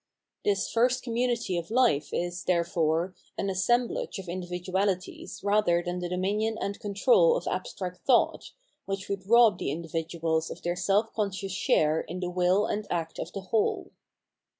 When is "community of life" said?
1.03-2.09